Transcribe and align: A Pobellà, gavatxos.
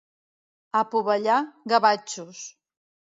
A 0.79 0.79
Pobellà, 0.93 1.35
gavatxos. 1.73 2.41